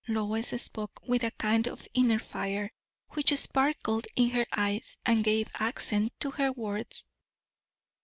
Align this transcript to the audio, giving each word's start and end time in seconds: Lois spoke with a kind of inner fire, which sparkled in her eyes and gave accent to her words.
Lois 0.07 0.47
spoke 0.59 0.99
with 1.07 1.23
a 1.23 1.29
kind 1.29 1.67
of 1.67 1.87
inner 1.93 2.17
fire, 2.17 2.71
which 3.09 3.31
sparkled 3.37 4.07
in 4.15 4.29
her 4.31 4.47
eyes 4.51 4.97
and 5.05 5.23
gave 5.23 5.47
accent 5.59 6.11
to 6.19 6.31
her 6.31 6.51
words. 6.53 7.05